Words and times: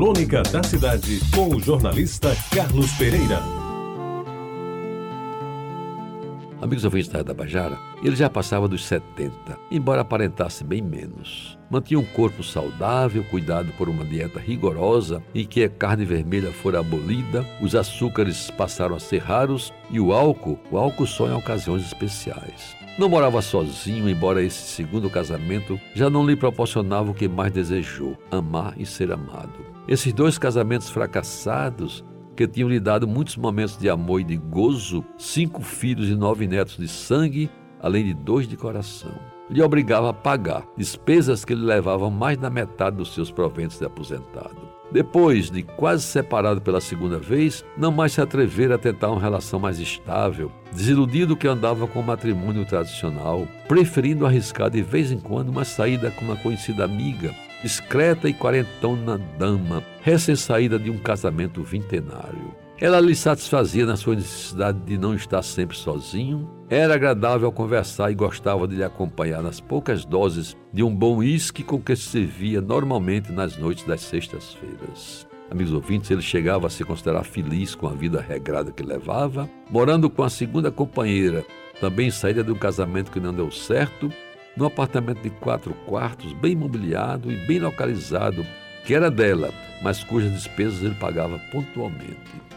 Crônica 0.00 0.42
da 0.44 0.62
Cidade, 0.62 1.20
com 1.30 1.54
o 1.54 1.60
jornalista 1.60 2.34
Carlos 2.54 2.90
Pereira. 2.92 3.42
Amigos 6.58 6.86
ouvintes 6.86 7.10
da 7.10 7.22
Tabajara, 7.22 7.78
ele 8.02 8.16
já 8.16 8.30
passava 8.30 8.66
dos 8.66 8.86
70, 8.86 9.58
embora 9.70 10.00
aparentasse 10.00 10.64
bem 10.64 10.80
menos. 10.80 11.58
Mantinha 11.70 12.00
um 12.00 12.04
corpo 12.04 12.42
saudável, 12.42 13.22
cuidado 13.24 13.74
por 13.76 13.90
uma 13.90 14.02
dieta 14.02 14.40
rigorosa 14.40 15.22
em 15.34 15.44
que 15.44 15.64
a 15.64 15.68
carne 15.68 16.06
vermelha 16.06 16.50
fora 16.50 16.80
abolida, 16.80 17.44
os 17.60 17.74
açúcares 17.74 18.50
passaram 18.50 18.96
a 18.96 19.00
ser 19.00 19.18
raros 19.18 19.70
e 19.90 20.00
o 20.00 20.14
álcool, 20.14 20.58
o 20.70 20.78
álcool 20.78 21.06
só 21.06 21.28
em 21.28 21.34
ocasiões 21.34 21.84
especiais. 21.84 22.74
Não 23.00 23.08
morava 23.08 23.40
sozinho, 23.40 24.10
embora 24.10 24.42
esse 24.42 24.74
segundo 24.74 25.08
casamento 25.08 25.80
já 25.94 26.10
não 26.10 26.26
lhe 26.26 26.36
proporcionava 26.36 27.10
o 27.10 27.14
que 27.14 27.26
mais 27.26 27.50
desejou: 27.50 28.14
amar 28.30 28.74
e 28.76 28.84
ser 28.84 29.10
amado. 29.10 29.54
Esses 29.88 30.12
dois 30.12 30.36
casamentos 30.36 30.90
fracassados 30.90 32.04
que 32.36 32.46
tinham 32.46 32.68
lhe 32.68 32.78
dado 32.78 33.08
muitos 33.08 33.38
momentos 33.38 33.78
de 33.78 33.88
amor 33.88 34.20
e 34.20 34.24
de 34.24 34.36
gozo, 34.36 35.02
cinco 35.16 35.62
filhos 35.62 36.10
e 36.10 36.14
nove 36.14 36.46
netos 36.46 36.76
de 36.76 36.86
sangue, 36.88 37.48
além 37.80 38.04
de 38.04 38.12
dois 38.12 38.46
de 38.46 38.54
coração. 38.54 39.14
Lhe 39.48 39.62
obrigava 39.62 40.10
a 40.10 40.12
pagar 40.12 40.66
despesas 40.76 41.42
que 41.42 41.54
lhe 41.54 41.64
levavam 41.64 42.10
mais 42.10 42.36
da 42.36 42.50
metade 42.50 42.98
dos 42.98 43.14
seus 43.14 43.30
proventos 43.30 43.78
de 43.78 43.86
aposentado. 43.86 44.79
Depois 44.92 45.50
de 45.50 45.62
quase 45.62 46.02
separado 46.02 46.60
pela 46.60 46.80
segunda 46.80 47.18
vez, 47.18 47.64
não 47.76 47.92
mais 47.92 48.12
se 48.12 48.20
atrever 48.20 48.72
a 48.72 48.78
tentar 48.78 49.10
uma 49.10 49.20
relação 49.20 49.60
mais 49.60 49.78
estável, 49.78 50.50
desiludido 50.72 51.36
que 51.36 51.46
andava 51.46 51.86
com 51.86 52.00
o 52.00 52.06
matrimônio 52.06 52.64
tradicional, 52.64 53.46
preferindo 53.68 54.26
arriscar 54.26 54.68
de 54.68 54.82
vez 54.82 55.12
em 55.12 55.18
quando 55.18 55.50
uma 55.50 55.64
saída 55.64 56.10
com 56.10 56.24
uma 56.24 56.36
conhecida 56.36 56.84
amiga, 56.84 57.32
discreta 57.62 58.28
e 58.28 58.34
quarentona 58.34 59.18
dama, 59.38 59.82
recém-saída 60.02 60.78
de 60.78 60.90
um 60.90 60.98
casamento 60.98 61.62
vintenário. 61.62 62.54
Ela 62.80 62.98
lhe 62.98 63.14
satisfazia 63.14 63.84
na 63.84 63.94
sua 63.94 64.14
necessidade 64.14 64.80
de 64.86 64.96
não 64.96 65.14
estar 65.14 65.42
sempre 65.42 65.76
sozinho. 65.76 66.50
Era 66.70 66.94
agradável 66.94 67.52
conversar 67.52 68.10
e 68.10 68.14
gostava 68.14 68.66
de 68.66 68.74
lhe 68.74 68.82
acompanhar 68.82 69.42
nas 69.42 69.60
poucas 69.60 70.02
doses 70.06 70.56
de 70.72 70.82
um 70.82 70.94
bom 70.94 71.16
uísque 71.16 71.62
com 71.62 71.78
que 71.78 71.94
se 71.94 72.04
servia 72.04 72.62
normalmente 72.62 73.30
nas 73.32 73.58
noites 73.58 73.84
das 73.84 74.00
sextas-feiras. 74.00 75.28
Amigos 75.50 75.74
ouvintes, 75.74 76.10
ele 76.10 76.22
chegava 76.22 76.68
a 76.68 76.70
se 76.70 76.82
considerar 76.82 77.24
feliz 77.24 77.74
com 77.74 77.86
a 77.86 77.92
vida 77.92 78.18
regrada 78.18 78.72
que 78.72 78.82
levava, 78.82 79.50
morando 79.68 80.08
com 80.08 80.22
a 80.22 80.30
segunda 80.30 80.70
companheira, 80.70 81.44
também 81.82 82.10
saída 82.10 82.42
de 82.42 82.50
um 82.50 82.56
casamento 82.56 83.10
que 83.10 83.20
não 83.20 83.34
deu 83.34 83.50
certo, 83.50 84.10
num 84.56 84.64
apartamento 84.64 85.20
de 85.20 85.28
quatro 85.28 85.74
quartos, 85.84 86.32
bem 86.32 86.56
mobiliado 86.56 87.30
e 87.30 87.36
bem 87.46 87.58
localizado, 87.58 88.42
que 88.86 88.94
era 88.94 89.10
dela, 89.10 89.50
mas 89.82 90.02
cujas 90.02 90.32
despesas 90.32 90.82
ele 90.82 90.94
pagava 90.94 91.38
pontualmente. 91.52 92.49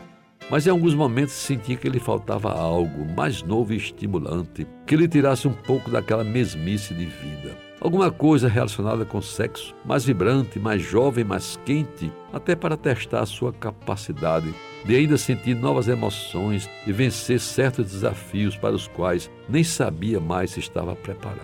Mas 0.49 0.67
em 0.67 0.69
alguns 0.69 0.93
momentos 0.93 1.33
sentia 1.33 1.75
que 1.75 1.89
lhe 1.89 1.99
faltava 1.99 2.51
algo 2.51 3.05
mais 3.15 3.41
novo 3.41 3.73
e 3.73 3.77
estimulante, 3.77 4.67
que 4.85 4.95
lhe 4.95 5.07
tirasse 5.07 5.47
um 5.47 5.53
pouco 5.53 5.89
daquela 5.89 6.23
mesmice 6.23 6.93
de 6.93 7.05
vida. 7.05 7.57
Alguma 7.79 8.09
coisa 8.09 8.47
relacionada 8.47 9.03
com 9.03 9.21
sexo, 9.21 9.75
mais 9.83 10.05
vibrante, 10.05 10.57
mais 10.57 10.81
jovem, 10.81 11.25
mais 11.25 11.59
quente, 11.65 12.09
até 12.31 12.55
para 12.55 12.77
testar 12.77 13.21
a 13.21 13.25
sua 13.25 13.51
capacidade 13.51 14.53
de 14.85 14.95
ainda 14.95 15.17
sentir 15.17 15.55
novas 15.55 15.87
emoções 15.87 16.69
e 16.87 16.93
vencer 16.93 17.39
certos 17.39 17.91
desafios 17.91 18.55
para 18.55 18.75
os 18.75 18.87
quais 18.87 19.29
nem 19.49 19.63
sabia 19.63 20.19
mais 20.19 20.51
se 20.51 20.59
estava 20.59 20.95
preparado. 20.95 21.43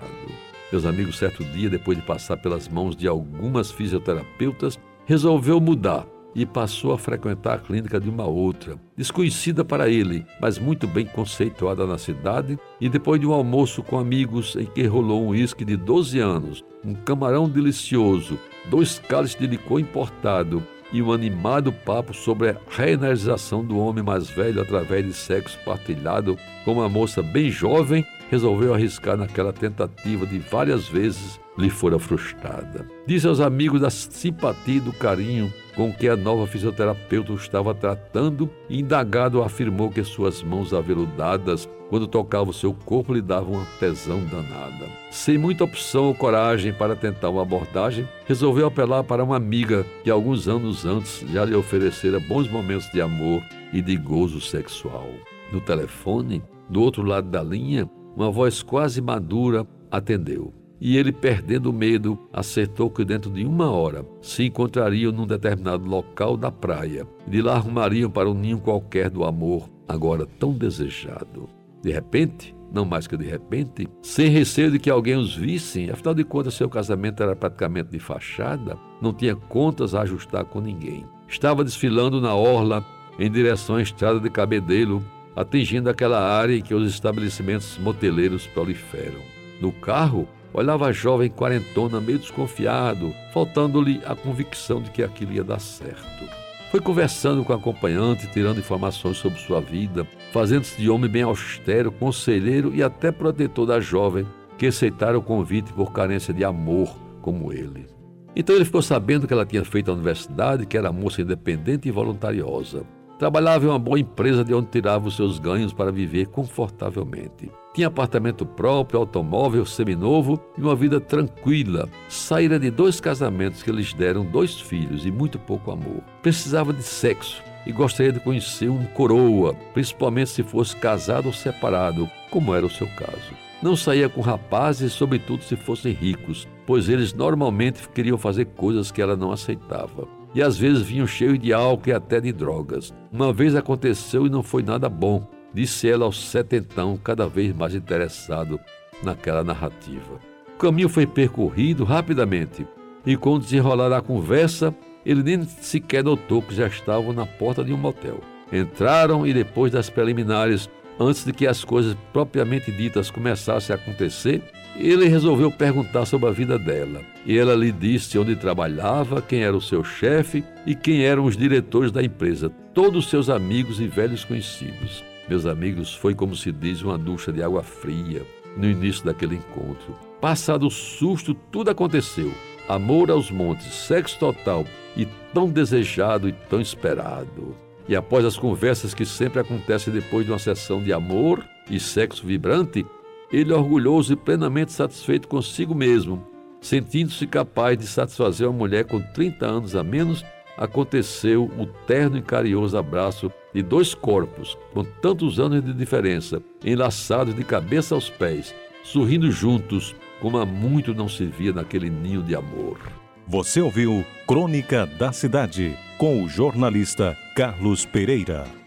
Meus 0.72 0.86
amigos, 0.86 1.17
certo 1.17 1.44
dia, 1.44 1.70
depois 1.70 1.97
de 1.97 2.05
passar 2.05 2.38
pelas 2.38 2.70
mãos 2.70 2.95
de 2.95 3.08
algumas 3.08 3.72
fisioterapeutas, 3.72 4.80
resolveu 5.05 5.59
mudar 5.59 6.05
e 6.35 6.45
passou 6.45 6.94
a 6.94 6.97
frequentar 6.97 7.55
a 7.55 7.59
clínica 7.59 7.99
de 7.99 8.09
uma 8.09 8.25
outra, 8.25 8.80
desconhecida 8.95 9.66
para 9.66 9.89
ele, 9.89 10.25
mas 10.41 10.59
muito 10.59 10.88
bem 10.88 11.05
conceituada 11.05 11.86
na 11.86 11.97
cidade, 11.97 12.58
e 12.80 12.88
depois 12.88 13.19
de 13.19 13.27
um 13.27 13.33
almoço 13.33 13.81
com 13.83 13.98
amigos 13.98 14.55
em 14.55 14.65
que 14.65 14.86
rolou 14.86 15.23
um 15.23 15.30
uísque 15.30 15.65
de 15.65 15.76
12 15.76 16.20
anos, 16.20 16.64
um 16.86 16.93
camarão 16.93 17.49
delicioso, 17.49 18.39
dois 18.70 18.99
cálices 18.99 19.39
de 19.39 19.48
licor 19.48 19.80
importado 19.80 20.64
e 20.92 21.02
um 21.02 21.11
animado 21.11 21.71
papo 21.71 22.14
sobre 22.14 22.49
a 22.49 22.58
reenergização 22.70 23.64
do 23.64 23.77
homem 23.77 24.04
mais 24.04 24.30
velho 24.30 24.61
através 24.61 25.05
de 25.05 25.14
sexo 25.14 25.58
partilhado 25.64 26.37
com 26.65 26.73
uma 26.73 26.89
moça 26.89 27.21
bem 27.21 27.49
jovem, 27.49 28.05
resolveu 28.30 28.73
arriscar 28.73 29.17
naquela 29.17 29.52
tentativa 29.52 30.26
de 30.26 30.40
várias 30.40 30.88
vezes 30.88 31.40
lhe 31.58 31.70
fora 31.70 32.00
frustrada. 32.00 32.88
Disse 33.06 33.28
aos 33.28 33.40
amigos 33.40 33.82
da 33.82 33.90
simpatia 33.90 34.78
e 34.78 34.80
do 34.80 34.94
carinho 34.94 35.52
com 35.76 35.94
que 35.94 36.08
a 36.08 36.16
nova 36.16 36.48
fisioterapeuta 36.48 37.32
o 37.32 37.36
estava 37.36 37.73
tratando 37.73 38.50
e 38.70 38.80
indagado 38.80 39.42
afirmou 39.42 39.90
que 39.90 40.04
suas 40.04 40.44
mãos 40.44 40.73
aveludadas, 40.73 41.70
quando 41.90 42.08
tocava 42.08 42.50
o 42.50 42.54
seu 42.54 42.73
corpo, 42.73 43.14
lhe 43.14 43.22
davam 43.22 43.54
uma 43.54 43.66
tesão 43.80 44.23
danada. 44.26 44.88
Sem 45.10 45.38
muita 45.38 45.64
opção 45.64 46.06
ou 46.06 46.16
coragem 46.16 46.73
para 46.73 46.96
tentar 46.96 47.30
uma 47.30 47.42
abordagem, 47.42 48.08
resolveu 48.26 48.67
apelar 48.67 49.04
para 49.04 49.23
uma 49.23 49.38
amiga 49.38 49.86
que 50.04 50.10
alguns 50.10 50.48
anos 50.48 50.86
antes 50.86 51.26
já 51.32 51.46
lhe 51.46 51.56
oferecera 51.56 52.20
bons 52.20 52.50
momentos 52.50 52.90
de 52.92 53.02
amor 53.02 53.42
e 53.73 53.82
de 53.82 53.96
gozo 53.96 54.42
sexual. 54.42 55.10
No 55.52 55.60
telefone, 55.61 56.44
do 56.70 56.82
outro 56.82 57.04
lado 57.04 57.30
da 57.30 57.42
linha, 57.42 57.90
uma 58.15 58.31
voz 58.31 58.61
quase 58.61 59.02
madura 59.02 59.65
atendeu 59.92 60.53
e 60.81 60.97
ele, 60.97 61.11
perdendo 61.11 61.70
o 61.70 61.73
medo, 61.73 62.17
acertou 62.31 62.89
que 62.89 63.03
dentro 63.03 63.30
de 63.30 63.45
uma 63.45 63.70
hora 63.70 64.05
se 64.21 64.45
encontrariam 64.45 65.11
num 65.11 65.27
determinado 65.27 65.86
local 65.86 66.37
da 66.37 66.52
praia. 66.52 67.05
De 67.27 67.42
lá 67.42 67.55
arrumariam 67.55 68.09
para 68.09 68.30
um 68.30 68.33
ninho 68.33 68.59
qualquer 68.59 69.09
do 69.09 69.25
amor, 69.25 69.69
agora 69.87 70.25
tão 70.25 70.53
desejado. 70.53 71.49
De 71.81 71.92
repente, 71.92 72.55
não 72.71 72.86
mais 72.86 73.08
que 73.08 73.17
de 73.17 73.25
repente, 73.25 73.87
sem 74.02 74.30
receio 74.30 74.71
de 74.71 74.80
que 74.80 74.89
alguém 74.89 75.15
os 75.15 75.36
visse, 75.36 75.89
afinal 75.92 76.14
de 76.14 76.23
contas 76.23 76.53
seu 76.53 76.69
casamento 76.69 77.21
era 77.21 77.36
praticamente 77.36 77.89
de 77.89 77.99
fachada, 77.99 78.77
não 79.02 79.14
tinha 79.14 79.36
contas 79.36 79.93
a 79.93 80.02
ajustar 80.02 80.45
com 80.45 80.61
ninguém. 80.61 81.05
Estava 81.27 81.64
desfilando 81.64 82.21
na 82.21 82.33
orla 82.33 82.86
em 83.17 83.30
direção 83.30 83.75
à 83.75 83.81
estrada 83.81 84.19
de 84.19 84.30
Cabedelo, 84.30 85.03
atingindo 85.36 85.90
aquela 85.90 86.20
área 86.20 86.56
em 86.56 86.62
que 86.62 86.73
os 86.73 86.92
estabelecimentos 86.92 87.78
moteleiros 87.78 88.48
proliferam. 88.48 89.22
No 89.62 89.72
carro, 89.72 90.28
Olhava 90.54 90.88
a 90.88 90.92
jovem 90.92 91.30
quarentona 91.30 92.02
meio 92.02 92.17
desconfiado, 92.17 93.14
faltando-lhe 93.32 94.02
a 94.06 94.16
convicção 94.16 94.82
de 94.82 94.90
que 94.90 95.04
aquilo 95.04 95.34
ia 95.34 95.44
dar 95.44 95.60
certo. 95.60 96.28
Foi 96.72 96.80
conversando 96.80 97.44
com 97.44 97.54
a 97.54 97.56
acompanhante, 97.56 98.28
tirando 98.32 98.60
informações 98.60 99.17
sobre 99.17 99.40
sua 99.40 99.60
vida, 99.60 100.08
fazendo-se 100.32 100.80
de 100.80 100.90
homem 100.90 101.10
bem 101.10 101.23
austero, 101.23 101.92
conselheiro 101.92 102.73
e 102.73 102.82
até 102.82 103.11
protetor 103.11 103.66
da 103.66 103.80
jovem, 103.80 104.26
que 104.58 104.67
aceitara 104.67 105.17
o 105.17 105.22
convite 105.22 105.72
por 105.73 105.92
carência 105.92 106.34
de 106.34 106.44
amor, 106.44 106.94
como 107.22 107.54
ele. 107.54 107.88
Então 108.36 108.56
ele 108.56 108.66
ficou 108.66 108.82
sabendo 108.82 109.28
que 109.28 109.34
ela 109.34 109.46
tinha 109.46 109.64
feito 109.64 109.90
a 109.90 109.94
universidade, 109.94 110.66
que 110.66 110.78
era 110.78 110.92
moça 110.92 111.22
independente 111.22 111.88
e 111.88 111.92
voluntariosa. 111.92 112.84
Trabalhava 113.19 113.65
em 113.65 113.67
uma 113.67 113.77
boa 113.77 113.99
empresa 113.99 114.45
de 114.45 114.53
onde 114.53 114.67
tirava 114.67 115.09
os 115.09 115.17
seus 115.17 115.39
ganhos 115.39 115.73
para 115.73 115.91
viver 115.91 116.27
confortavelmente. 116.27 117.52
Tinha 117.73 117.87
apartamento 117.87 118.45
próprio, 118.45 118.97
automóvel 118.97 119.65
seminovo 119.65 120.39
e 120.57 120.61
uma 120.61 120.73
vida 120.73 121.02
tranquila. 121.02 121.89
Saíra 122.07 122.57
de 122.57 122.71
dois 122.71 123.02
casamentos 123.02 123.61
que 123.61 123.73
lhes 123.73 123.93
deram 123.93 124.23
dois 124.23 124.61
filhos 124.61 125.05
e 125.05 125.11
muito 125.11 125.37
pouco 125.37 125.69
amor. 125.69 126.02
Precisava 126.21 126.71
de 126.71 126.81
sexo 126.81 127.43
e 127.65 127.73
gostaria 127.73 128.13
de 128.13 128.21
conhecer 128.21 128.69
um 128.69 128.85
coroa, 128.85 129.53
principalmente 129.74 130.30
se 130.30 130.41
fosse 130.41 130.74
casado 130.77 131.25
ou 131.25 131.33
separado, 131.33 132.09
como 132.31 132.56
era 132.56 132.65
o 132.65 132.69
seu 132.69 132.88
caso. 132.95 133.33
Não 133.62 133.75
saía 133.75 134.07
com 134.07 134.21
rapazes, 134.21 134.94
sobretudo 134.94 135.44
se 135.44 135.57
fossem 135.57 135.91
ricos, 135.91 136.47
pois 136.65 136.88
eles 136.88 137.13
normalmente 137.13 137.89
queriam 137.89 138.18
fazer 138.18 138.45
coisas 138.45 138.91
que 138.91 139.01
ela 139.01 139.18
não 139.18 139.33
aceitava 139.33 140.19
e 140.34 140.42
às 140.42 140.57
vezes 140.57 140.81
vinham 140.81 141.07
cheios 141.07 141.40
de 141.40 141.54
álcool 141.54 141.90
e 141.90 141.94
até 141.94 142.20
de 142.20 142.31
drogas. 142.31 142.94
Uma 143.12 143.34
vez 143.34 143.56
aconteceu 143.56 144.26
e 144.26 144.30
não 144.30 144.44
foi 144.44 144.64
nada 144.64 144.88
bom, 144.90 145.28
disse 145.54 145.90
ela 145.90 146.06
ao 146.06 146.12
setentão, 146.12 146.98
cada 146.98 147.28
vez 147.28 147.56
mais 147.56 147.74
interessado 147.74 148.60
naquela 149.04 149.44
narrativa. 149.44 150.20
O 150.56 150.58
caminho 150.60 150.90
foi 150.90 151.08
percorrido 151.08 151.84
rapidamente 151.84 152.68
e, 153.06 153.16
com 153.16 153.36
o 153.36 153.40
desenrolar 153.40 153.90
da 153.90 154.02
conversa, 154.02 154.76
ele 155.06 155.24
nem 155.24 155.44
sequer 155.44 156.04
notou 156.04 156.42
que 156.42 156.54
já 156.54 156.68
estavam 156.68 157.14
na 157.14 157.25
porta 157.25 157.64
de 157.64 157.74
um 157.74 157.78
motel. 157.78 158.20
Entraram 158.52 159.25
e, 159.25 159.34
depois 159.34 159.72
das 159.72 159.90
preliminares, 159.90 160.70
antes 161.00 161.24
de 161.24 161.32
que 161.32 161.48
as 161.48 161.64
coisas 161.64 161.96
propriamente 162.12 162.72
ditas 162.72 163.10
começassem 163.10 163.74
a 163.74 163.80
acontecer, 163.80 164.44
ele 164.75 165.07
resolveu 165.07 165.51
perguntar 165.51 166.06
sobre 166.06 166.30
a 166.30 166.31
vida 166.31 166.57
dela. 166.57 167.01
E 167.25 167.38
ela 167.38 167.56
lhe 167.56 167.71
disse 167.71 168.18
onde 168.18 168.36
trabalhava, 168.36 169.21
quem 169.21 169.44
era 169.44 169.56
o 169.56 169.62
seu 169.62 169.83
chefe 169.83 170.44
e 170.66 170.75
quem 170.75 171.04
eram 171.04 171.25
os 171.25 171.36
diretores 171.36 171.92
da 171.92 172.04
empresa, 172.04 172.50
todos 172.74 173.10
seus 173.10 173.30
amigos 173.30 173.80
e 173.80 173.88
velhos 173.88 174.24
conhecidos. 174.24 175.04
Meus 175.27 175.45
amigos, 175.45 175.94
foi 175.94 176.16
como 176.16 176.36
se 176.36 176.51
diz 176.51 176.81
uma 176.81 176.98
ducha 176.98 177.31
de 177.31 177.44
água 177.44 177.62
fria 177.62 178.25
no 178.57 178.66
início 178.66 179.06
daquele 179.06 179.36
encontro. 179.36 179.95
Passado 180.19 180.68
o 180.68 180.72
susto, 180.72 181.33
tudo 181.33 181.69
aconteceu. 181.69 182.33
Amor 182.68 183.10
aos 183.10 183.31
montes, 183.31 183.74
sexo 183.74 184.18
total 184.19 184.65
e 184.95 185.07
tão 185.33 185.50
desejado 185.50 186.27
e 186.27 186.31
tão 186.31 186.60
esperado. 186.60 187.56
E 187.88 187.95
após 187.95 188.24
as 188.24 188.38
conversas 188.38 188.94
que 188.94 189.06
sempre 189.06 189.39
acontecem 189.39 189.92
depois 189.92 190.25
de 190.25 190.31
uma 190.31 190.38
sessão 190.38 190.81
de 190.81 190.94
amor 190.94 191.44
e 191.69 191.80
sexo 191.80 192.25
vibrante, 192.25 192.86
ele, 193.31 193.54
orgulhoso 193.54 194.14
e 194.14 194.16
plenamente 194.16 194.72
satisfeito 194.72 195.28
consigo 195.28 195.76
mesmo, 195.76 196.24
sentindo-se 196.62 197.26
capaz 197.28 197.78
de 197.78 197.88
satisfazer 197.88 198.48
uma 198.48 198.58
mulher 198.58 198.86
com 198.86 199.00
30 199.00 199.46
anos 199.46 199.76
a 199.76 199.84
menos, 199.84 200.26
aconteceu 200.58 201.46
o 201.58 201.66
terno 201.66 202.18
e 202.18 202.22
carinhoso 202.22 202.78
abraço 202.78 203.31
de 203.54 203.62
dois 203.62 203.94
corpos, 203.94 204.58
com 204.74 204.84
tantos 204.84 205.40
anos 205.40 205.64
de 205.64 205.74
diferença, 205.74 206.42
enlaçados 206.64 207.34
de 207.34 207.44
cabeça 207.44 207.96
aos 207.96 208.10
pés, 208.10 208.54
sorrindo 208.84 209.32
juntos, 209.32 209.96
como 210.20 210.38
há 210.38 210.46
muito 210.46 210.94
não 210.94 211.08
se 211.08 211.25
via 211.25 211.54
naquele 211.54 211.90
ninho 211.90 212.22
de 212.22 212.36
amor. 212.36 212.78
Você 213.25 213.62
ouviu 213.62 214.04
Crônica 214.28 214.86
da 214.86 215.14
Cidade, 215.14 215.78
com 215.98 216.24
o 216.24 216.28
jornalista 216.28 217.16
Carlos 217.36 217.86
Pereira. 217.86 218.59